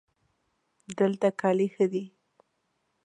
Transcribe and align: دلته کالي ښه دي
دلته 0.97 1.27
کالي 1.41 1.67
ښه 1.73 1.85
دي 1.91 2.03